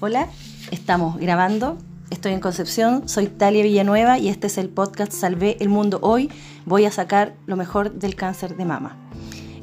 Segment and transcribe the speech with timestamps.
[0.00, 0.28] Hola,
[0.70, 1.76] estamos grabando.
[2.10, 6.30] Estoy en Concepción, soy Talia Villanueva y este es el podcast Salvé el Mundo Hoy.
[6.66, 8.96] Voy a sacar lo mejor del cáncer de mama.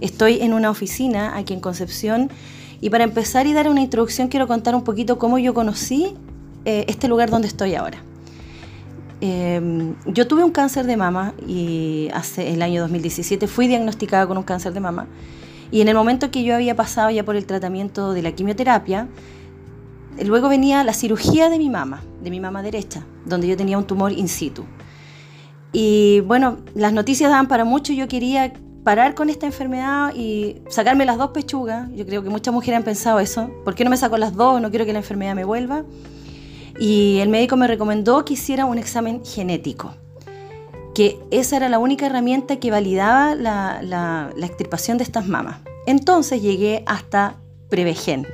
[0.02, 2.30] Estoy en una oficina aquí en Concepción
[2.82, 6.18] y para empezar y dar una introducción quiero contar un poquito cómo yo conocí
[6.66, 8.00] eh, este lugar donde estoy ahora.
[9.22, 14.38] Eh, yo tuve un cáncer de mama y hace el año 2017 fui diagnosticada con
[14.38, 15.08] un cáncer de mama
[15.72, 19.08] y en el momento que yo había pasado ya por el tratamiento de la quimioterapia,
[20.24, 23.86] Luego venía la cirugía de mi mamá, de mi mamá derecha, donde yo tenía un
[23.86, 24.64] tumor in situ.
[25.74, 28.54] Y bueno, las noticias daban para mucho, yo quería
[28.86, 31.90] parar con esta enfermedad y sacarme las dos pechugas.
[31.94, 33.50] Yo creo que muchas mujeres han pensado eso.
[33.66, 34.62] ¿Por qué no me saco las dos?
[34.62, 35.84] No quiero que la enfermedad me vuelva.
[36.80, 39.96] Y el médico me recomendó que hiciera un examen genético,
[40.94, 45.58] que esa era la única herramienta que validaba la, la extirpación de estas mamas.
[45.86, 47.38] Entonces llegué hasta
[47.70, 48.28] Prevegen,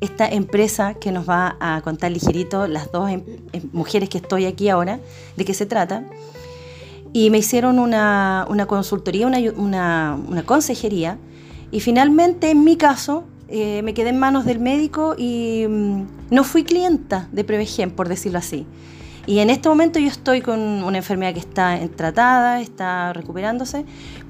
[0.00, 4.44] esta empresa que nos va a contar ligerito, las dos em, em, mujeres que estoy
[4.44, 5.00] aquí ahora,
[5.36, 6.04] de qué se trata.
[7.12, 11.18] Y me hicieron una, consultoría, una, consejería.
[11.70, 16.44] Y finalmente, en mi caso, eh, me quedé en manos del médico y mm, no
[16.44, 18.66] fui clienta de Prevegen, por decirlo así.
[19.26, 23.84] Y en este momento yo estoy con una enfermedad que está tratada, está recuperándose,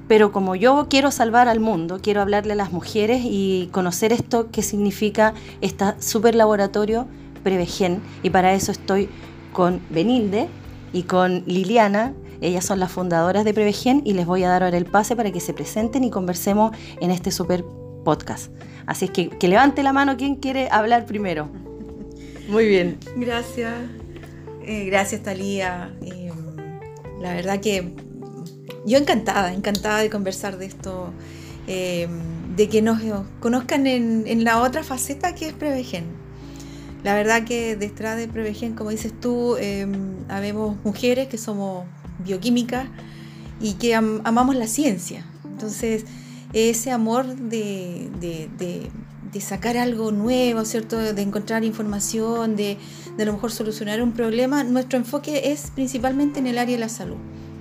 [0.09, 4.51] pero como yo quiero salvar al mundo, quiero hablarle a las mujeres y conocer esto
[4.51, 7.07] que significa este super laboratorio
[7.43, 8.01] Prevegen.
[8.23, 9.09] Y para eso estoy
[9.53, 10.49] con Benilde
[10.93, 12.13] y con Liliana.
[12.41, 15.33] Ellas son las fundadoras de Prevegen y les voy a dar ahora el pase para
[15.33, 17.65] que se presenten y conversemos en este super
[18.05, 18.53] podcast.
[18.87, 21.49] Así es que levante la mano quien quiere hablar primero.
[22.49, 22.99] Muy bien.
[23.17, 23.73] Gracias.
[24.63, 25.93] Eh, gracias, Talía.
[26.03, 26.31] Eh,
[27.21, 27.93] la verdad que
[28.87, 31.11] yo encantada, encantada de conversar de esto,
[31.67, 32.09] eh,
[32.55, 33.01] de que nos
[33.41, 36.05] conozcan en, la otra faceta que es Prevegen.
[37.03, 39.87] La verdad que detrás de Prevegen, como dices tú, eh,
[40.29, 41.85] habemos mujeres que somos
[42.25, 42.87] bioquímicas
[43.61, 45.27] y que amamos la ciencia.
[45.45, 46.05] Entonces,
[46.53, 48.89] ese amor de,
[49.41, 50.97] sacar algo nuevo, ¿cierto?
[50.99, 52.79] De encontrar información, de,
[53.19, 56.81] de a lo mejor solucionar un problema, nuestro enfoque es principalmente en el área de
[56.81, 57.19] la salud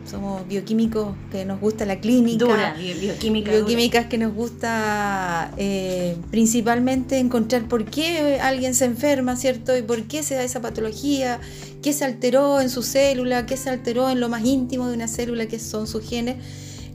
[0.10, 2.46] somos bioquímicos que nos gusta la clínica.
[2.46, 3.52] Dura, bioquímica.
[3.52, 9.76] Bioquímicas que nos gusta eh, principalmente encontrar por qué alguien se enferma, ¿cierto?
[9.78, 11.40] Y por qué se da esa patología,
[11.82, 15.08] qué se alteró en su célula, qué se alteró en lo más íntimo de una
[15.08, 16.38] célula, que son sus genes.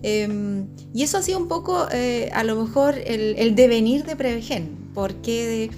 [0.02, 4.78] Em, y eso ha sido un poco, eh, a lo mejor, el, devenir de Prevegen.
[4.94, 5.70] ¿Por qué de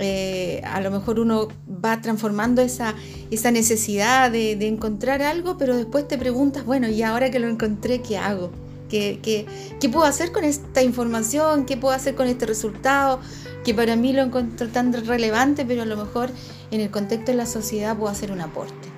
[0.00, 1.48] eh, a lo mejor uno
[1.84, 2.94] va transformando esa,
[3.30, 8.00] esa necesidad de, encontrar algo, pero después te preguntas, bueno, y ahora que lo encontré,
[8.00, 8.50] ¿qué hago?
[8.88, 9.46] ¿Qué,
[9.92, 11.64] puedo hacer con esta información?
[11.64, 13.20] ¿Qué puedo hacer con este resultado?
[13.64, 16.30] Que para mí lo encuentro tan relevante, pero a lo mejor
[16.70, 18.88] en el contexto de la sociedad puedo hacer un aporte.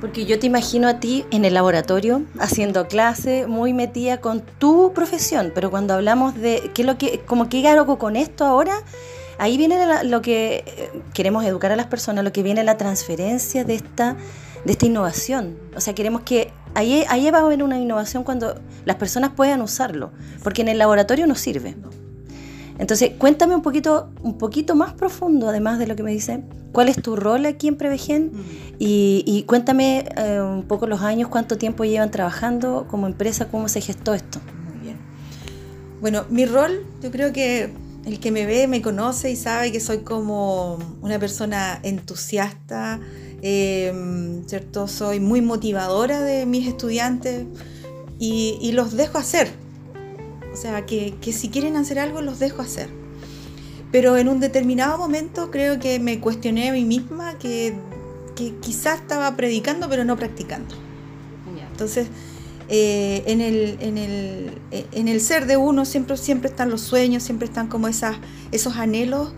[0.00, 4.92] Porque yo te imagino a ti en el laboratorio haciendo clase, muy metida con tu
[4.92, 8.74] profesión, pero cuando hablamos de qué lo que, como qué hago con esto ahora,
[9.38, 13.64] Ahí viene lo que eh, queremos educar a las personas, lo que viene la transferencia
[13.64, 14.16] de esta,
[14.64, 15.56] de esta innovación.
[15.76, 19.62] O sea, queremos que ahí, ahí va a haber una innovación cuando las personas puedan
[19.62, 20.10] usarlo,
[20.42, 21.76] porque en el laboratorio no sirve.
[22.78, 26.88] Entonces, cuéntame un poquito, un poquito más profundo, además de lo que me dice, cuál
[26.88, 28.74] es tu rol aquí en Prevegen mm.
[28.78, 33.80] y, cuéntame eh, un poco los años, cuánto tiempo llevan trabajando como empresa, cómo se
[33.80, 34.40] gestó esto.
[34.68, 34.96] Muy bien.
[36.00, 37.72] Bueno, mi rol, yo creo que
[38.08, 43.00] el que me ve me conoce y sabe que soy como una persona entusiasta,
[43.42, 44.88] em, ¿cierto?
[44.88, 47.44] Soy muy motivadora de mis estudiantes
[48.18, 49.50] y, los dejo hacer.
[50.52, 52.88] O sea, que, si quieren hacer algo, los dejo hacer.
[53.92, 57.74] Pero en un determinado momento creo que me cuestioné a mí misma que,
[58.34, 60.74] que quizás estaba predicando pero no practicando.
[61.70, 62.08] Entonces,
[62.68, 66.82] eh, en, el, en, el, eh, en, el, ser de uno siempre, siempre están los
[66.82, 68.16] sueños, siempre están como esas,
[68.52, 69.32] esos anhelos.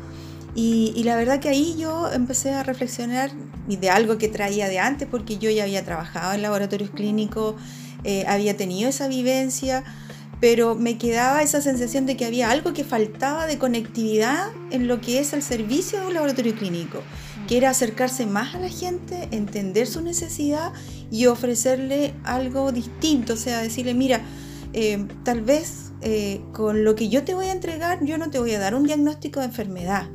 [0.54, 3.30] Y, la verdad que ahí yo empecé a reflexionar
[3.68, 7.54] de algo que traía de antes, porque yo ya había trabajado en laboratorios clínicos,
[8.02, 9.84] eh, había tenido esa vivencia,
[10.40, 15.00] pero me quedaba esa sensación de que había algo que faltaba de conectividad en lo
[15.00, 17.02] que es el servicio de un laboratorio clínico,
[17.50, 20.72] que era acercarse más a la gente, entender su necesidad
[21.10, 24.20] y ofrecerle algo distinto, o sea, decirle, mira,
[24.72, 28.38] eh, tal vez eh, con lo que yo te voy a entregar, yo no te
[28.38, 30.08] voy a dar un diagnóstico de enfermedad,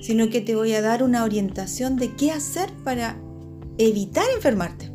[0.00, 3.18] sino que te voy a dar una orientación de qué hacer para
[3.76, 4.90] evitar enfermarte.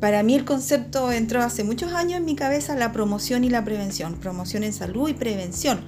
[0.00, 3.64] Para mí el concepto entró hace muchos años en mi cabeza la promoción y la
[3.64, 5.78] prevención, promoción en salud y prevención.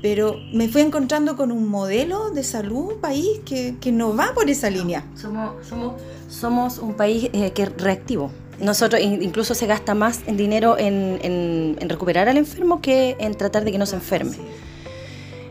[0.00, 4.32] Pero me fui encontrando con un modelo de salud, un país que, que no va
[4.34, 5.04] por esa línea.
[5.14, 8.30] Somos, somos, somos un país eh, que es reactivo.
[8.60, 13.64] Nosotros incluso se gasta más en dinero en, en, recuperar al enfermo que en tratar
[13.64, 14.36] de que no se enferme.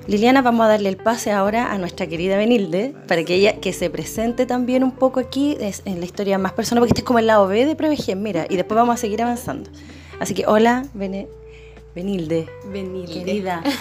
[0.08, 3.74] Liliana, vamos a darle el pase ahora a nuestra querida Benilde para que ella que
[3.74, 7.20] se presente también un poco aquí en la historia más personal, porque este es como
[7.20, 9.70] el lado B de Prevegen, mira, y después vamos a seguir avanzando.
[10.20, 11.30] Así que hola, Benilde.
[12.72, 13.25] Benilde.
[13.25, 13.63] Querida.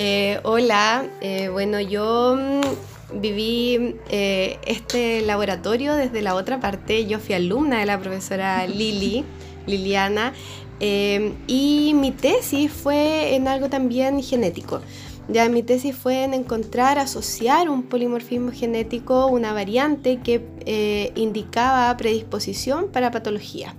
[0.00, 7.06] Eh, hola, eh, bueno, yo mm, viví eh, este laboratorio desde la otra parte.
[7.06, 9.24] Yo fui alumna de la profesora Lili,
[9.66, 10.34] Liliana,
[10.80, 14.80] y mi tesis fue en algo también genético.
[15.26, 22.86] Ya mi tesis fue en encontrar, asociar un polimorfismo genético, una variante que indicaba predisposición
[22.92, 23.74] para patología.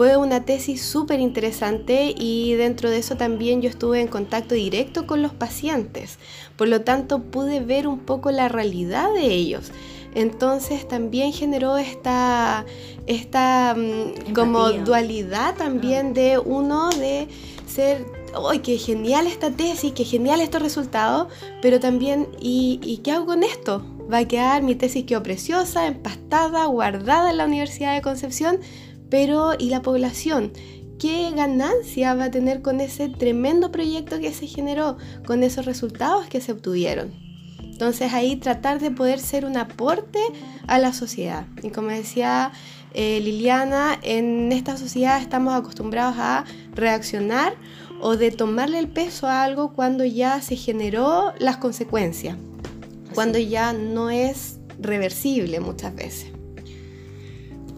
[0.00, 5.06] Fue una tesis súper interesante y dentro de eso también yo estuve en contacto directo
[5.06, 6.18] con los pacientes.
[6.56, 9.72] Por lo tanto, pude ver un poco la realidad de ellos.
[10.14, 12.64] Entonces también generó esta,
[13.06, 16.12] esta mm, como dualidad también ah.
[16.14, 17.28] de uno de
[17.66, 18.06] ser,
[18.48, 21.30] ¡ay, qué genial esta tesis, qué genial estos resultados!
[21.60, 23.84] Pero también, ¿y, ¿y qué hago con esto?
[24.10, 28.60] Va a quedar, mi tesis quedó preciosa, empastada, guardada en la Universidad de Concepción,
[29.10, 30.52] pero, ¿y la población?
[30.98, 36.26] ¿Qué ganancia va a tener con ese tremendo proyecto que se generó, con esos resultados
[36.26, 37.12] que se obtuvieron?
[37.62, 40.18] Entonces ahí tratar de poder ser un aporte
[40.66, 41.46] a la sociedad.
[41.62, 42.52] Y como decía
[42.92, 47.54] eh, Liliana, en esta sociedad estamos acostumbrados a reaccionar
[48.02, 52.36] o de tomarle el peso a algo cuando ya se generó las consecuencias,
[53.14, 56.29] cuando ya no es reversible muchas veces.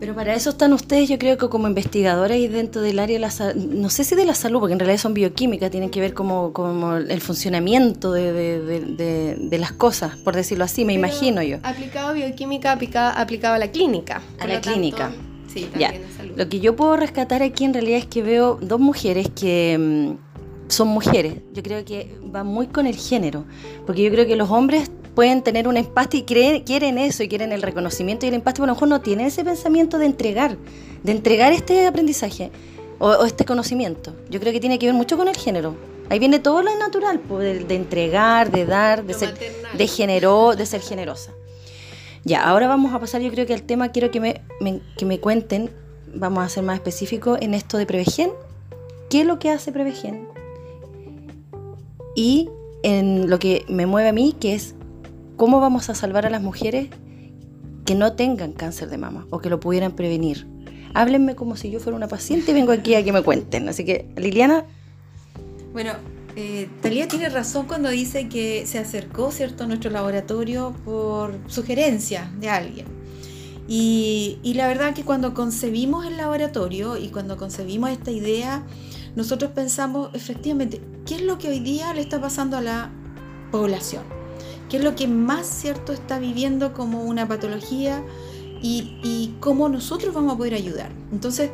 [0.02, 3.20] Pero para eso están ustedes, yo creo que como investigadores y dentro del área de
[3.20, 6.12] la no sé si de la salud, porque en realidad son bioquímicas, tienen que ver
[6.12, 11.58] como, como el funcionamiento de, de, de, las cosas, por decirlo así, me imagino yo.
[11.62, 14.20] Aplicado a bioquímica, aplicado, a la clínica.
[14.40, 15.12] A la clínica.
[15.46, 16.16] Sí, también ya.
[16.16, 16.32] salud.
[16.37, 20.69] Lo que yo puedo rescatar aquí en realidad es que veo dos mujeres que mm,
[20.69, 21.34] son mujeres.
[21.52, 23.44] Yo creo que va muy con el género,
[23.87, 27.53] porque yo creo que los hombres pueden tener un empaste y quieren eso y quieren
[27.53, 30.56] el reconocimiento y el empaste, pero a lo mejor no tienen ese pensamiento de entregar,
[31.03, 32.50] de entregar este aprendizaje
[32.99, 34.14] o, este conocimiento.
[34.31, 35.76] Yo creo que tiene que ver mucho con el género.
[36.09, 39.35] Ahí viene todo lo natural, de, entregar, de dar, de ser,
[39.76, 41.32] de, genero, de ser generosa.
[42.25, 44.43] Ya, ahora vamos a pasar, yo creo que al tema quiero que me,
[44.97, 45.70] que me cuenten,
[46.15, 48.31] vamos a ser más específicos en esto de Prevegen.
[49.11, 50.29] ¿Qué es lo que hace Prevegen?
[52.15, 52.50] Y
[52.82, 54.75] en lo que me mueve a mí, que es
[55.43, 56.87] ¿Cómo vamos a salvar a las mujeres
[57.85, 60.47] que no tengan cáncer de mama o que lo pudieran prevenir?
[60.94, 63.69] Háblenme como si yo fuera una paciente y vengo aquí a que me cuenten.
[63.69, 64.65] Así que, Liliana.
[65.73, 65.94] Bueno,
[66.37, 69.65] eh, Talía tiene razón cuando dice que se acercó ¿cierto?
[69.65, 72.87] a nuestro laboratorio por sugerencia de alguien.
[73.67, 78.62] Y, y, la verdad que cuando concebimos el laboratorio y cuando concebimos esta idea,
[79.17, 82.93] nosotros pensamos efectivamente, ¿qué es lo que hoy día le está pasando a la
[83.50, 84.21] población?
[84.72, 88.02] Qué es lo que más cierto está viviendo como una patología
[88.62, 90.90] y, cómo nosotros vamos a poder ayudar.
[91.12, 91.50] Entonces,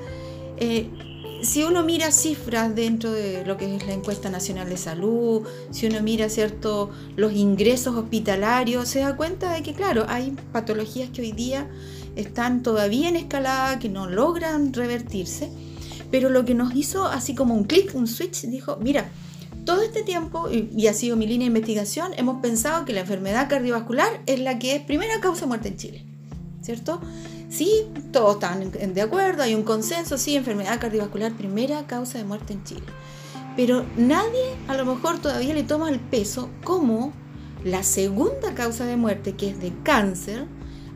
[0.58, 0.88] eh,
[1.42, 5.42] si uno mira cifras dentro de lo que es la encuesta nacional de salud,
[5.72, 11.10] si uno mira cierto los ingresos hospitalarios, se da cuenta de que claro, hay patologías
[11.10, 11.68] que hoy día
[12.14, 15.50] están todavía en escalada, que no logran revertirse,
[16.12, 19.10] pero lo que nos hizo así como un clic, un switch, dijo, mira,
[19.68, 23.50] todo este tiempo, y, ha sido mi línea de investigación, hemos pensado que la enfermedad
[23.50, 26.06] cardiovascular es la que es primera causa de muerte en Chile,
[26.62, 27.02] ¿cierto?
[27.50, 32.54] Sí, todos están de acuerdo, hay un consenso, sí, enfermedad cardiovascular, primera causa de muerte
[32.54, 32.86] en Chile.
[33.56, 37.12] Pero nadie a lo mejor todavía le toma el peso como
[37.62, 40.46] la segunda causa de muerte, que es de cáncer,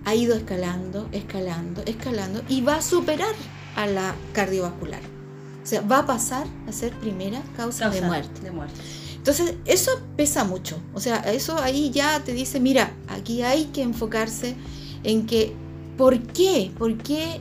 [0.07, 3.35] ha ido escalando, escalando, escalando y va a superar
[3.77, 5.22] a la cardiovascular.
[5.63, 8.41] O sea, va a pasar a ser primera causa, de, muerte.
[8.41, 8.75] de muerte.
[9.17, 10.79] Entonces, eso pesa mucho.
[10.95, 14.57] O sea, eso ahí ya te dice, mira, aquí hay que enfocarse
[15.05, 15.55] en que,
[15.97, 16.73] ¿por qué?
[16.77, 17.41] ¿Por qué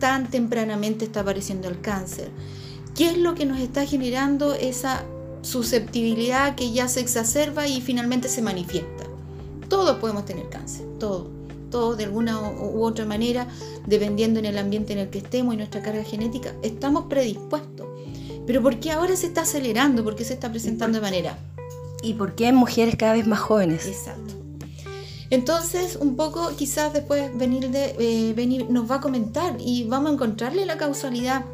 [0.00, 2.30] tan tempranamente está apareciendo el cáncer?
[2.96, 5.04] ¿Qué es lo que nos está generando esa
[5.42, 9.04] susceptibilidad que ya se exacerba y finalmente se manifiesta?
[9.68, 11.28] Todos podemos tener cáncer, todos
[11.70, 13.46] todos de alguna u otra manera,
[13.86, 17.86] dependiendo en el ambiente en el que estemos y nuestra carga genética, estamos predispuestos.
[18.46, 20.02] Pero ¿por qué ahora se está acelerando?
[20.04, 21.38] ¿Por qué se está presentando de manera?
[22.02, 23.86] ¿Y por qué hay mujeres cada vez más jóvenes?
[23.86, 24.34] Exacto.
[25.30, 30.10] Entonces, un poco quizás después venir de, eh, venir, nos va a comentar y vamos
[30.10, 31.44] a encontrarle la causalidad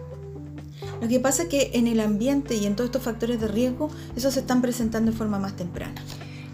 [1.03, 3.91] Lo que pasa es que en el ambiente y en todos estos factores de riesgo,
[4.17, 6.03] esos se están presentando de forma más temprana.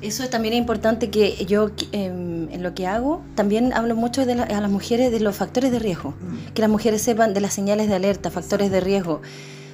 [0.03, 4.33] Eso también es importante que yo em, en lo que hago también hablo mucho de
[4.33, 6.53] a las mujeres de los factores de riesgo, mm.
[6.55, 9.23] que las mujeres sepan de las señales de alerta, factores de riesgo.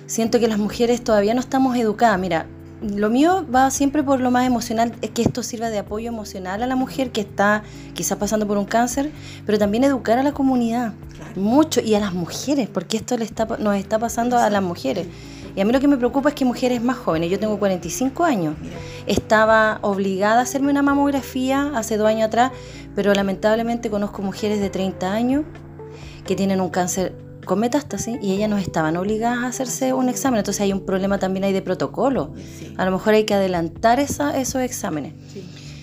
[0.06, 2.18] Siento que las mujeres todavía no estamos educadas.
[2.18, 2.46] Mira,
[2.82, 6.62] lo mío va siempre por lo más emocional, es que esto sirva de apoyo emocional
[6.62, 7.62] a la mujer que está
[7.94, 9.10] quizás pasando por un cáncer,
[9.46, 10.92] pero también educar a la comunidad,
[11.34, 15.06] mucho, y a las mujeres, porque esto le está, nos está pasando a las mujeres.
[15.58, 18.22] Y a mí lo que me preocupa es que mujeres más jóvenes, yo tengo 45
[18.22, 18.54] años,
[19.08, 22.52] estaba obligada a hacerme una mamografía hace dos años atrás,
[22.94, 25.44] pero lamentablemente conozco mujeres de 30 años
[26.24, 30.38] que tienen un cáncer con metástasis y ellas no estaban obligadas a hacerse un examen.
[30.38, 32.32] Entonces hay un problema también ahí de protocolo.
[32.76, 35.14] A lo mejor hay que adelantar esa, esos exámenes.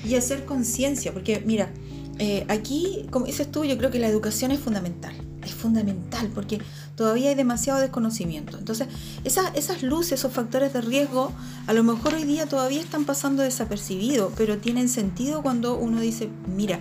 [0.06, 1.70] Y hacer conciencia, porque mira,
[2.18, 5.14] eh, aquí, como dices tú, yo creo que la educación es fundamental.
[5.44, 6.60] Es fundamental porque
[6.96, 8.58] todavía hay demasiado desconocimiento.
[8.58, 8.88] Entonces,
[9.24, 11.32] esas, esas luces, esos factores de riesgo,
[11.68, 16.30] a lo mejor hoy día todavía están pasando desapercibidos, pero tienen sentido cuando uno dice,
[16.48, 16.80] mira,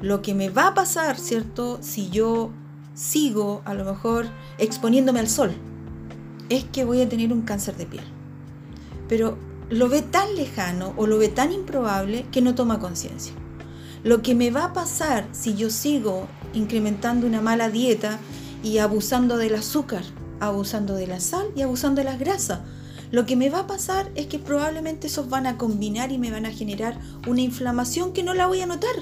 [0.00, 1.78] lo que me va a pasar, ¿cierto?
[1.82, 2.50] Si yo
[2.94, 4.26] sigo a lo mejor
[4.58, 5.52] exponiéndome al sol,
[6.48, 8.04] es que voy a tener un cáncer de piel.
[9.08, 9.38] Pero
[9.70, 13.32] lo ve tan lejano o lo ve tan improbable que no toma conciencia.
[14.04, 18.18] Lo que me va a pasar si yo sigo incrementando una mala dieta
[18.62, 20.02] y abusando del azúcar,
[20.40, 22.60] abusando de la sal y abusando de las grasas.
[23.10, 26.30] Lo que me va a pasar es que probablemente esos van a combinar y me
[26.30, 28.96] van a generar una inflamación que no la voy a notar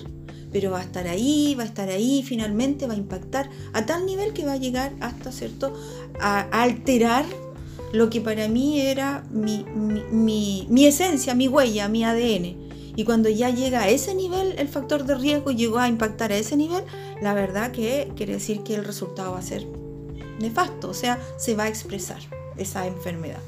[0.52, 4.06] pero va a estar ahí, va a estar ahí, finalmente va a impactar a tal
[4.06, 5.74] nivel que va a llegar hasta, ¿cierto?,
[6.18, 7.26] a, alterar
[7.92, 9.66] lo que para mí era mi,
[10.10, 12.65] mi, esencia, mi huella, mi ADN.
[12.96, 16.36] Y cuando ya llega a ese nivel, el factor de riesgo llegó a impactar a
[16.36, 16.82] ese nivel,
[17.20, 19.66] la verdad que quiere decir que el resultado va a ser
[20.40, 22.18] nefasto, o sea, se va a expresar
[22.56, 23.40] esa enfermedad.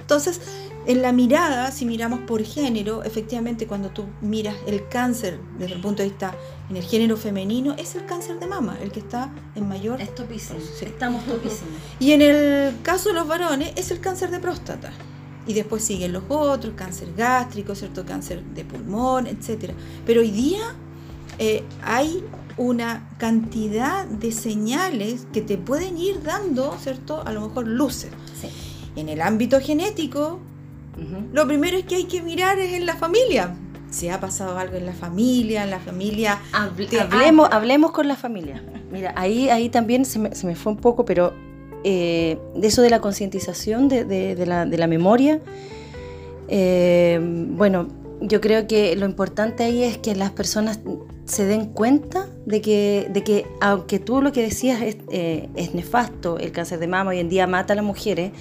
[0.00, 0.40] Entonces,
[0.86, 5.80] en la mirada, si miramos por género, efectivamente cuando tú miras el cáncer desde el
[5.80, 6.34] punto de vista
[6.68, 10.00] en el género femenino, es el cáncer de mama, el que está en mayor...
[10.00, 11.74] Es topísimo, estamos topísimos.
[12.00, 14.92] Y en el caso de los varones es el cáncer de próstata.
[15.50, 18.06] Y después siguen los otros, cáncer gástrico, ¿cierto?
[18.06, 19.72] Cáncer de pulmón, etc.
[20.06, 20.60] Pero hoy día
[21.40, 22.22] eh, hay
[22.56, 27.26] una cantidad de señales que te pueden ir dando, ¿cierto?
[27.26, 28.12] A lo mejor luces.
[28.94, 30.38] En el ámbito genético,
[31.32, 33.56] lo primero es que hay que mirar es en la familia.
[33.90, 36.38] Si ha pasado algo en la familia, en la familia...
[36.52, 38.62] hablemos, hablemos con la familia.
[38.92, 41.34] Mira, ahí, ahí también se me, fue un poco, pero
[41.84, 45.40] eh, eso de la concientización de, la, memoria,
[46.48, 47.88] eh, bueno,
[48.20, 50.80] yo creo que lo importante ahí es que las personas
[51.24, 56.38] se den cuenta de que, de que aunque tú lo que decías es, eh, nefasto,
[56.38, 58.32] el cáncer de mama hoy en día mata a las mujeres,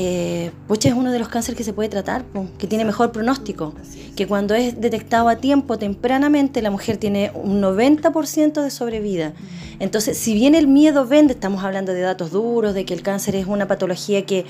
[0.00, 0.52] eh,
[0.84, 2.24] es uno de los cánceres que se puede tratar,
[2.56, 3.74] que tiene mejor pronóstico,
[4.14, 9.32] que cuando es detectado a tiempo, tempranamente, la mujer tiene un 90% de sobrevida.
[9.80, 13.34] Entonces, si bien el miedo vende, estamos hablando de datos duros, de que el cáncer
[13.34, 14.46] es una patología que,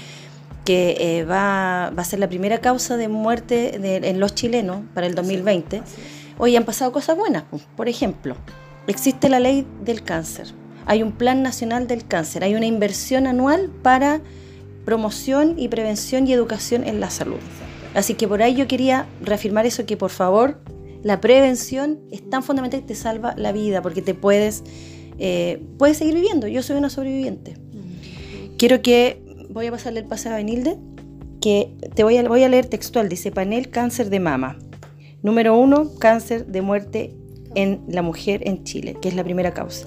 [0.66, 5.14] que eh, va, a ser la primera causa de muerte en los chilenos para el
[5.14, 5.80] 2020,
[6.36, 7.44] hoy han pasado cosas buenas.
[7.74, 8.36] Por ejemplo,
[8.86, 10.48] existe la ley del cáncer,
[10.84, 14.20] hay un plan nacional del cáncer, hay una inversión anual para
[14.88, 17.36] promoción y prevención y educación en la salud.
[17.92, 20.62] Así que por ahí yo quería reafirmar eso, que por favor
[21.02, 24.64] la prevención es tan fundamental que te salva la vida, porque te puedes,
[25.18, 26.48] eh, puedes seguir viviendo.
[26.48, 27.58] Yo soy una sobreviviente.
[28.56, 30.78] Quiero que, voy a pasarle el pase a Benilde,
[31.42, 34.58] que te voy a, voy a leer textual, dice panel cáncer de mama.
[35.22, 37.14] Número uno, cáncer de muerte
[37.54, 39.86] en la mujer en Chile, que es la primera causa.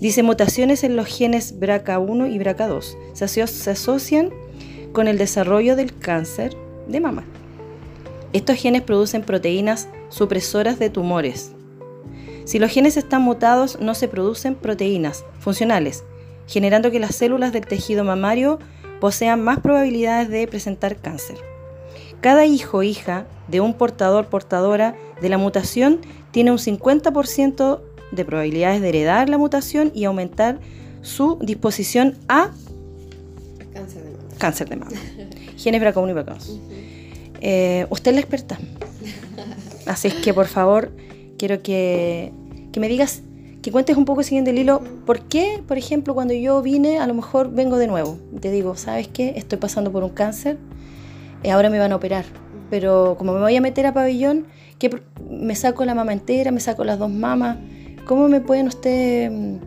[0.00, 4.30] Dice mutaciones en los genes BRCA1 y BRCA2 se, asocian
[4.92, 7.24] con el desarrollo del cáncer de mama.
[8.32, 11.52] Estos genes producen proteínas supresoras de tumores.
[12.44, 16.04] Si los genes están mutados, no se producen proteínas funcionales,
[16.46, 18.60] generando que las células del tejido mamario
[19.00, 21.38] posean más probabilidades de presentar cáncer.
[22.20, 26.00] Cada hijo o hija de un portador portadora de la mutación
[26.30, 27.80] tiene un 50%
[28.12, 30.58] de probabilidades de heredar la mutación y aumentar
[31.02, 32.50] su disposición a
[33.72, 34.34] cáncer de mama.
[34.38, 34.92] Cáncer de mama.
[35.56, 36.60] Genes BRCA1 y BRCA2.
[37.40, 38.58] Eh, usted es la experta.
[39.86, 40.92] Así es que por favor
[41.38, 42.32] quiero que,
[42.72, 43.22] que me digas,
[43.62, 47.06] que cuentes un poco siguiendo el hilo, ¿por qué, por ejemplo, cuando yo vine, a
[47.06, 48.18] lo mejor vengo de nuevo?
[48.40, 49.34] Te digo, ¿sabes qué?
[49.36, 50.58] Estoy pasando por un cáncer,
[51.42, 52.24] y ahora me van a operar,
[52.70, 54.46] pero como me voy a meter a pabellón,
[54.78, 57.58] que me saco la mama entera, me saco las dos mamas,
[58.08, 59.58] ¿Cómo me pueden usted mm,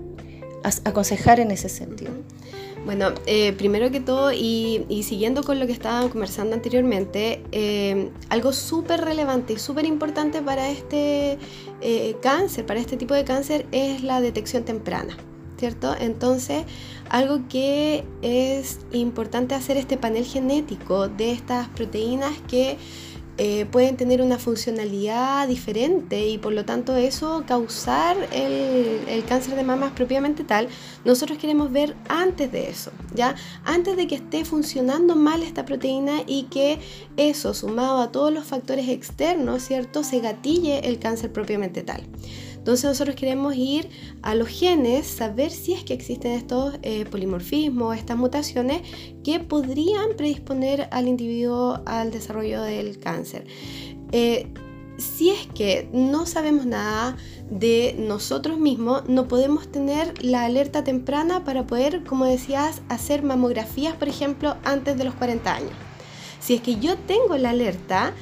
[0.83, 2.11] aconsejar en ese sentido?
[2.85, 8.51] Bueno, eh, primero que todo, y, siguiendo con lo que estaban conversando anteriormente, eh, algo
[8.51, 11.37] súper relevante y súper importante para este
[11.81, 15.15] eh, cáncer, para este tipo de cáncer, es la detección temprana,
[15.59, 15.95] ¿cierto?
[15.99, 16.63] Entonces,
[17.09, 22.79] algo que es importante hacer este panel genético de estas proteínas que
[23.37, 29.63] eh, pueden tener una funcionalidad diferente y por lo tanto eso causar el, cáncer de
[29.63, 30.67] mamas propiamente tal,
[31.05, 33.35] nosotros queremos ver antes de eso, ¿ya?
[33.63, 36.79] Antes de que esté funcionando mal esta proteína y que
[37.17, 40.03] eso sumado a todos los factores externos, ¿cierto?
[40.03, 42.03] Se gatille el cáncer propiamente tal.
[42.61, 43.89] Entonces nosotros queremos ir
[44.21, 48.83] a los genes, saber si es que existen estos eh, polimorfismos, estas mutaciones
[49.23, 53.47] que podrían predisponer al individuo al desarrollo del cáncer.
[54.11, 54.45] Eh,
[54.99, 57.17] si es que no sabemos nada
[57.49, 63.95] de nosotros mismos, no podemos tener la alerta temprana para poder, como decías, hacer mamografías,
[63.95, 65.73] por ejemplo, antes de los 40 años.
[66.39, 68.13] Si es que yo tengo la alerta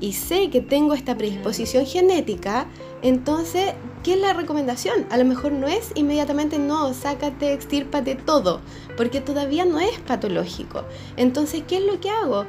[0.00, 2.66] y sé que tengo esta predisposición genética,
[3.04, 5.06] entonces, ¿qué es la recomendación?
[5.10, 8.60] A lo mejor no es inmediatamente no, sácate, extírpate todo,
[8.96, 10.84] porque todavía no es patológico.
[11.18, 12.46] Entonces, ¿qué es lo que hago?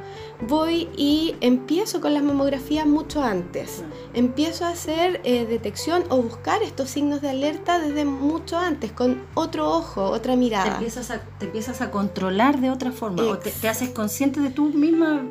[0.48, 3.84] Voy y empiezo con las mamografías mucho antes.
[4.14, 9.22] Empiezo a hacer eh, detección o buscar estos signos de alerta desde mucho antes, con
[9.34, 10.78] otro ojo, otra mirada.
[10.78, 15.22] Te empiezas a, controlar de otra forma, o te, te haces consciente de tu misma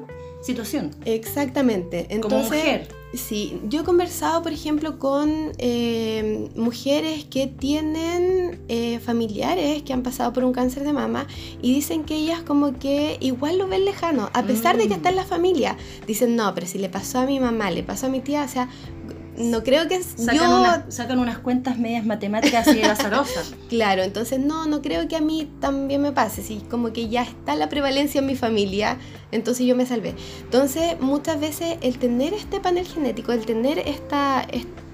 [0.46, 0.92] situación.
[1.06, 2.08] Exactamente.
[2.10, 2.88] Entonces, Como mujer.
[3.14, 10.04] Sí, yo he conversado, por ejemplo, con eh, mujeres que tienen eh, familiares que han
[10.04, 11.26] pasado por un cáncer de mama
[11.62, 14.98] y dicen que ellas como que igual lo ven lejano, a pesar de que mm.
[14.98, 15.78] está en la familia.
[16.06, 18.50] Dicen, no, pero si le pasó a mi mamá, le pasó a mi tía, o
[18.50, 18.70] sea,
[19.38, 20.92] no creo que sacan, yo...
[20.92, 23.54] sacan unas cuentas medias matemáticas y azarosas.
[23.70, 27.24] claro, entonces no, no creo que a mí también me pase, si como que ya
[27.24, 28.98] está la prevalencia en mi familia,
[29.32, 30.16] entonces yo me salvé.
[30.42, 34.48] Entonces muchas veces el tener este panel genético, el tener esta,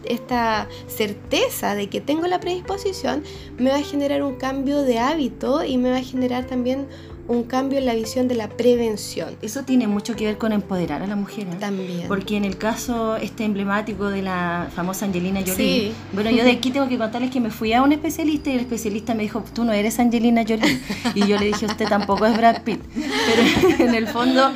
[0.06, 3.24] esta certeza de que tengo la predisposición,
[3.58, 6.88] me va a generar un cambio de hábito y me va a generar también
[7.32, 9.36] un cambio en la visión de la prevención.
[9.42, 11.48] Eso tiene mucho que ver con empoderar a la mujer.
[11.48, 11.58] ¿eh?
[11.60, 12.08] También.
[12.08, 16.72] Porque en el caso este emblemático de la famosa Angelina Jolie, bueno, yo de aquí
[16.72, 19.64] tengo que contarles que me fui a un especialista y el especialista me dijo, tú
[19.64, 20.80] no eres Angelina Jolie.
[21.16, 22.80] Y yo le dije, usted tampoco es Brad Pitt.
[22.94, 24.52] Pero en el fondo...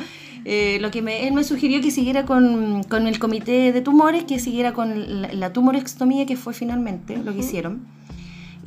[0.48, 4.22] Eh, lo que me, él me sugirió que siguiera con, con, el comité de tumores,
[4.22, 7.84] que siguiera con la, la tumorextomía, que fue finalmente lo que hicieron.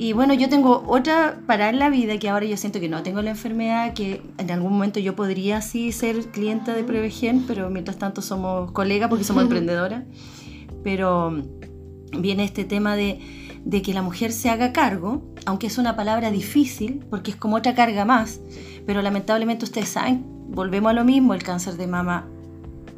[0.00, 3.02] Y bueno, yo tengo otra para en la vida que ahora yo siento que no
[3.02, 7.68] tengo la enfermedad, que en algún momento yo podría sí ser clienta de Prevegen, pero
[7.68, 10.04] mientras tanto somos colegas porque somos emprendedoras.
[10.82, 11.42] Pero
[12.18, 13.20] viene este tema de,
[13.62, 17.56] de que la mujer se haga cargo, aunque es una palabra difícil, porque es como
[17.56, 18.40] otra carga más,
[18.86, 22.26] pero lamentablemente ustedes saben, volvemos a lo mismo, el cáncer de mama,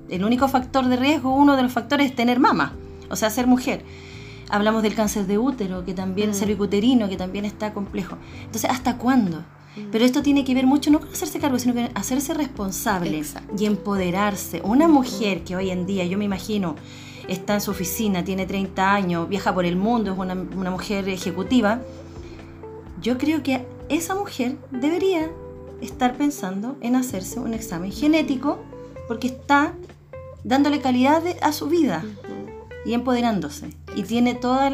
[0.09, 2.77] el único factor de riesgo, uno de los factores es tener mama,
[3.11, 3.83] o sea, ser mujer.
[4.53, 6.35] Hablamos del cáncer de útero, que también, mm.
[6.35, 8.19] cervicuterino, que también está complejo.
[8.45, 9.39] Entonces, ¿hasta cuándo?
[9.77, 9.91] Mm.
[9.91, 13.25] Pero esto tiene que ver mucho no con hacerse cargo, sino con hacerse responsable
[13.59, 14.61] y empoderarse.
[14.63, 16.77] Una mujer que hoy en día, yo me imagino,
[17.29, 21.09] está en su oficina, tiene 30 años, viaja por el mundo, es una, una mujer
[21.09, 21.81] ejecutiva,
[23.01, 25.31] yo creo que esa mujer debería
[25.81, 28.59] estar pensando en hacerse un examen genético
[29.09, 29.73] porque está
[30.45, 32.05] dándole calidad a su vida
[32.85, 33.71] y empoderándose.
[33.95, 34.73] Y tiene todas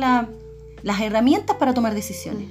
[0.82, 2.48] las herramientas para tomar decisiones.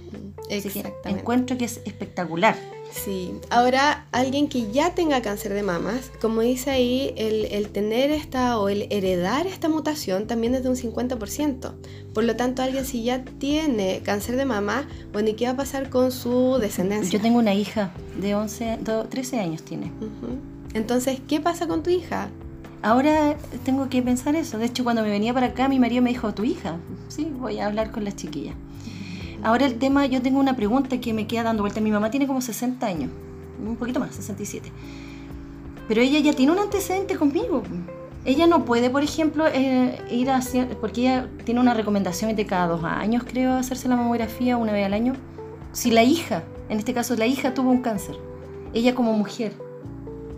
[0.50, 1.10] Exactamente.
[1.10, 2.56] encuentro que es espectacular.
[2.92, 8.58] Sí, ahora alguien que ya tenga cáncer de mamas, como dice ahí, el, tener esta
[8.60, 11.74] o el heredar esta mutación también es de un 50%.
[12.14, 15.58] Por lo tanto, alguien si ya tiene cáncer de mama, bueno, ¿y qué va a
[15.58, 17.12] pasar con su descendencia?
[17.12, 19.92] Yo tengo una hija de 11, 13 años tiene.
[20.74, 22.30] Entonces, ¿qué pasa con tu hija?
[22.88, 24.58] Ahora tengo que pensar eso.
[24.58, 26.78] De hecho, cuando me venía para acá, mi marido me dijo, ¿tu hija?
[27.10, 28.56] Sí, voy a hablar con las chiquillas.
[29.44, 31.82] Ahora el tema, yo tengo una pregunta que me queda dando vuelta.
[31.82, 33.12] Mi mamá tiene como 60 años,
[33.62, 34.72] un poquito más, 67.
[35.90, 37.62] Pero ella ya tiene un antecedente conmigo.
[38.24, 42.46] Ella no puede, por ejemplo, eh, ir a hacer, porque ella tiene una recomendación de
[42.46, 45.14] cada dos años, creo, hacerse la mamografía una vez al año.
[45.74, 48.16] Si la hija, en este caso la hija tuvo un cáncer,
[48.74, 49.52] ella como mujer,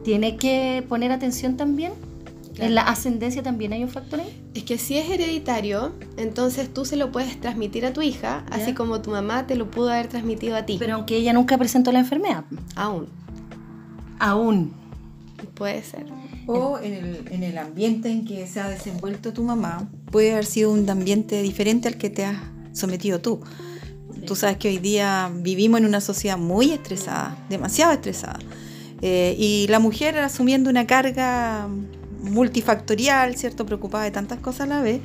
[0.04, 2.09] tiene que poner atención también
[2.60, 4.43] ¿En la ascendencia también hay un factor ahí?
[4.54, 8.74] Es que si es hereditario, entonces tú se lo puedes transmitir a tu hija, así
[8.74, 10.78] como tu mamá te lo pudo haber transmitido a ti.
[10.80, 12.43] Pero aunque ella nunca presentó la enfermedad.
[12.76, 13.08] Aún.
[14.19, 14.74] Aún.
[15.54, 16.06] Puede ser.
[16.48, 20.45] O en el, en el ambiente en que se ha desenvuelto tu mamá, puede haber
[20.45, 22.38] sido un ambiente diferente al que te has
[22.74, 23.41] sometido tú.
[24.26, 28.39] tú sabes que hoy día vivimos en una sociedad muy estresada, demasiado estresada.
[29.02, 31.69] Eh, y la mujer asumiendo una carga
[32.22, 33.66] multifactorial, ¿cierto?
[33.66, 35.02] Preocupada de tantas cosas a la vez,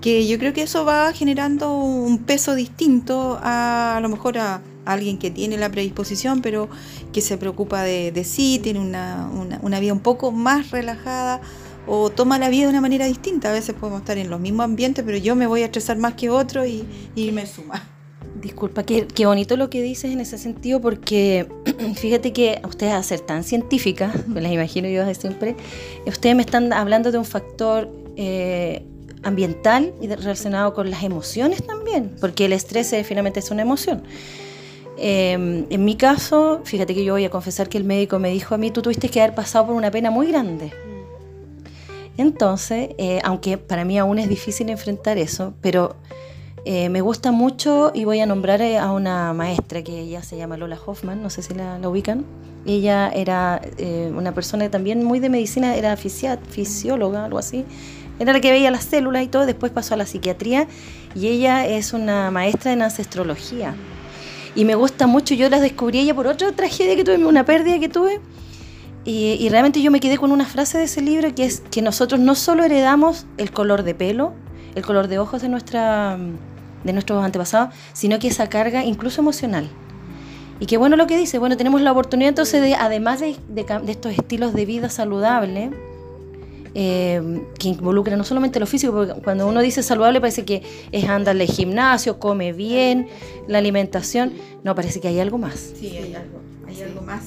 [0.00, 5.18] que yo creo que eso va generando un peso distinto a, lo mejor a, alguien
[5.18, 6.68] que tiene la predisposición, pero
[7.12, 11.42] que se preocupa de, de sí, tiene una, una, una, vida un poco más relajada
[11.86, 13.50] o toma la vida de una manera distinta.
[13.50, 16.14] A veces podemos estar en los mismos ambientes, pero yo me voy a estresar más
[16.14, 17.97] que otro y, y me suma.
[18.40, 21.48] Disculpa, qué, qué, bonito lo que dices en ese sentido, porque
[21.96, 25.56] fíjate que ustedes a ser tan científicas, me las imagino yo desde siempre,
[26.06, 28.84] ustedes me están hablando de un factor eh,
[29.22, 34.02] ambiental y relacionado con las emociones también, porque el estrés finalmente es una emoción.
[34.96, 38.54] Eh, en mi caso, fíjate que yo voy a confesar que el médico me dijo
[38.54, 40.72] a mí, tú tuviste que haber pasado por una pena muy grande.
[42.16, 45.94] Entonces, eh, aunque para mí aún es difícil enfrentar eso, pero
[46.64, 50.36] eh, me gusta mucho y voy a nombrar eh, a una maestra que ella se
[50.36, 52.24] llama Lola Hoffman, no sé si la, la ubican.
[52.66, 57.64] Ella era eh, una persona también muy de medicina, era fisióloga, algo así.
[58.18, 60.66] Era la que veía las células y todo, después pasó a la psiquiatría
[61.14, 63.74] y ella es una maestra en ancestrología.
[64.54, 67.78] Y me gusta mucho, yo la descubrí ella por otra tragedia que tuve, una pérdida
[67.78, 68.20] que tuve.
[69.04, 72.20] Y, realmente yo me quedé con una frase de ese libro que es que nosotros
[72.20, 74.34] no solo heredamos el color de pelo,
[74.74, 76.18] el color de ojos de, nuestra,
[76.84, 79.68] de nuestros antepasados, sino que esa carga incluso emocional.
[80.60, 83.64] Y qué bueno lo que dice, bueno, tenemos la oportunidad entonces de, además de, de,
[83.64, 85.70] de estos estilos de vida saludable,
[86.74, 91.08] eh, que involucra no solamente lo físico, porque cuando uno dice saludable parece que es
[91.08, 93.08] andarle al gimnasio, come bien,
[93.46, 95.72] la alimentación, no, parece que hay algo más.
[95.78, 96.82] Sí, hay algo, hay sí.
[96.82, 97.22] algo más.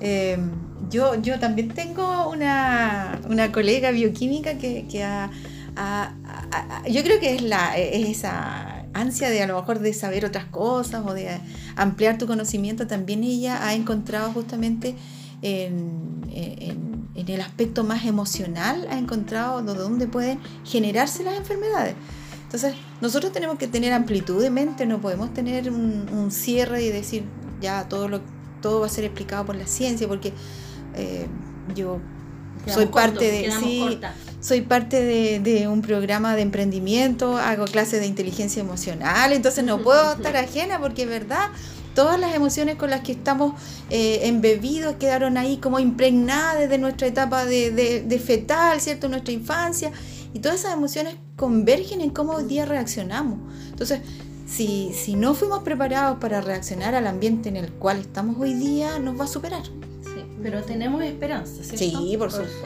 [0.00, 0.38] Eh,
[0.90, 5.30] yo, yo también tengo una, una colega bioquímica que, que ha,
[6.88, 10.46] yo creo que es, la, es esa ansia de a lo mejor de saber otras
[10.46, 11.38] cosas o de
[11.76, 14.96] ampliar tu conocimiento, también ella ha encontrado justamente
[15.42, 21.94] en, en, el aspecto más emocional, ha encontrado dónde pueden generarse las enfermedades.
[22.44, 27.24] Entonces, nosotros tenemos que tener amplitud de mente, no podemos tener un, cierre y decir
[27.60, 28.20] ya todo, lo,
[28.60, 30.32] todo va a ser explicado por la ciencia, porque
[30.96, 31.28] eh,
[31.74, 32.00] yo
[32.66, 33.98] soy parte de sí,
[34.40, 39.78] soy parte de, de, un programa de emprendimiento, hago clases de inteligencia emocional, entonces no
[39.82, 41.48] puedo estar ajena porque es verdad,
[41.94, 43.54] todas las emociones con las que estamos
[43.90, 49.08] eh, embebidos quedaron ahí como impregnadas desde nuestra etapa de, de, de, fetal, ¿cierto?
[49.08, 49.92] Nuestra infancia,
[50.32, 53.38] y todas esas emociones convergen en cómo hoy día reaccionamos.
[53.68, 54.00] Entonces,
[54.46, 58.98] si, si no fuimos preparados para reaccionar al ambiente en el cual estamos hoy día,
[58.98, 59.62] nos va a superar
[60.42, 62.00] pero tenemos esperanza, ¿cierto?
[62.00, 62.60] Sí, por supuesto.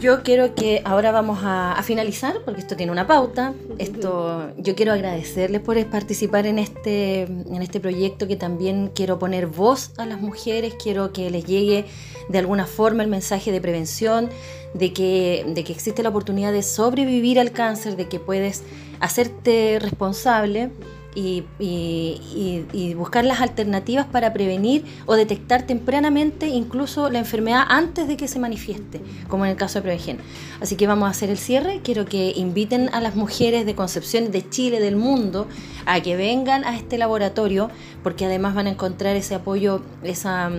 [0.00, 3.54] Yo quiero que ahora vamos a, a, finalizar, porque esto tiene una pauta.
[3.78, 9.46] Esto, yo quiero agradecerles por participar en este, en este proyecto, que también quiero poner
[9.46, 11.84] voz a las mujeres, quiero que les llegue
[12.28, 14.30] de alguna forma el mensaje de prevención,
[14.74, 18.62] de que, de que existe la oportunidad de sobrevivir al cáncer, de que puedes
[19.00, 20.70] hacerte responsable
[21.14, 28.28] y, buscar las alternativas para prevenir o detectar tempranamente incluso la enfermedad antes de que
[28.28, 30.18] se manifieste, como en el caso de Prevegen.
[30.60, 31.80] Así que vamos a hacer el cierre.
[31.82, 35.46] Quiero que inviten a las mujeres de Concepción, de Chile, del mundo,
[35.86, 37.70] a que vengan a este laboratorio,
[38.02, 40.50] porque además van a encontrar ese apoyo, esa,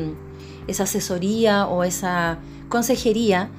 [0.68, 2.40] esa asesoría o esa
[2.70, 3.50] consejería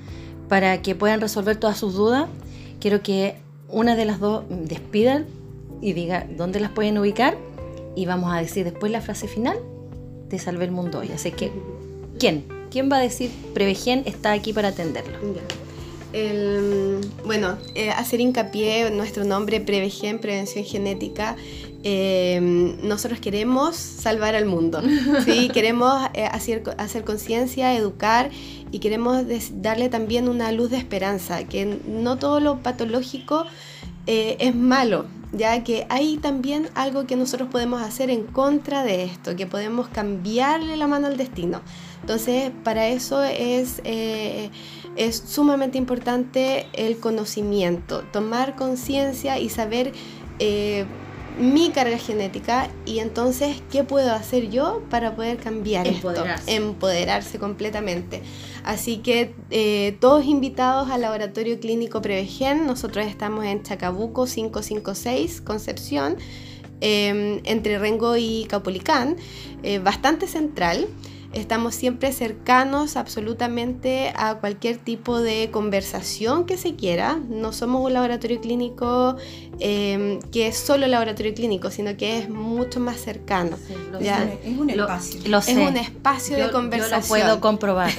[0.49, 2.29] para que puedan resolver todas sus dudas.
[2.81, 3.37] Quiero que
[3.69, 5.27] una de las dos despidan
[5.81, 7.37] y diga dónde las pueden ubicar
[7.95, 9.59] y vamos a decir después la frase final
[10.29, 11.11] de Salve el Mundo hoy.
[11.13, 11.53] Así que,
[12.19, 12.45] ¿quién?
[12.71, 15.19] ¿Quién va a decir Prevegen está aquí para atenderlo?
[16.13, 21.37] El, bueno, eh, hacer hincapié en nuestro nombre Prevegen, Prevención Genética.
[21.83, 22.41] Eh,
[22.83, 24.83] nosotros queremos salvar al mundo,
[25.25, 25.51] ¿sí?
[25.53, 28.31] queremos eh, hacer, hacer conciencia, educar
[28.71, 29.25] y queremos
[29.57, 33.45] darle también una luz de esperanza, que no todo lo patológico
[34.07, 39.05] eh, es malo, ya que hay también algo que nosotros podemos hacer en contra de
[39.05, 41.61] esto, que podemos cambiarle la mano al destino.
[42.01, 44.51] Entonces, para eso es, eh,
[44.97, 49.93] es sumamente importante el conocimiento, tomar conciencia y saber
[50.38, 50.85] eh,
[51.38, 56.51] mi carga genética y entonces qué puedo hacer yo para poder cambiar empoderarse.
[56.51, 58.23] esto, empoderarse completamente.
[58.64, 66.16] Así que eh, todos invitados al Laboratorio Clínico Prevegen, nosotros estamos en Chacabuco 556, Concepción,
[66.81, 69.16] eh, entre Rengo y Caupolicán,
[69.62, 70.87] eh, bastante central.
[71.35, 77.18] Estamos siempre cercanos absolutamente a cualquier tipo de conversación que se quiera.
[77.29, 79.16] No somos un laboratorio clínico
[79.59, 83.57] eh, que es solo laboratorio clínico, sino que es mucho más cercano.
[83.57, 83.75] Sí,
[84.44, 85.20] es un espacio.
[85.25, 87.01] Lo, lo es un espacio yo, de conversación.
[87.01, 87.90] Yo lo puedo comprobar.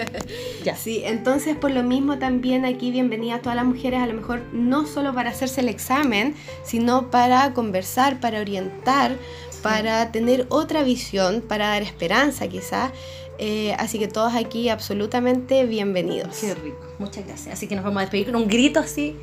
[0.64, 0.74] ya.
[0.74, 4.42] Sí, entonces por lo mismo también aquí bienvenida a todas las mujeres, a lo mejor
[4.52, 9.16] no solo para hacerse el examen, sino para conversar, para orientar,
[9.62, 12.92] para tener otra visión, para dar esperanza quizás.
[13.38, 16.36] Eh, así que todos aquí absolutamente bienvenidos.
[16.38, 17.54] Qué rico, muchas gracias.
[17.54, 19.16] Así que nos vamos a despedir con un grito así.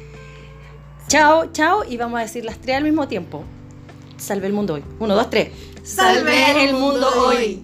[1.08, 3.44] Chao, chao, y vamos a decir las tres al mismo tiempo.
[4.18, 4.84] Salve el mundo hoy.
[5.00, 5.50] Uno, dos, tres.
[5.84, 7.62] Salve el mundo hoy.